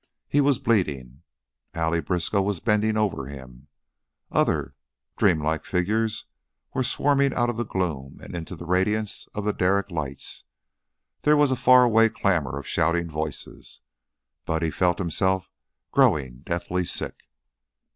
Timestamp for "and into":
8.19-8.55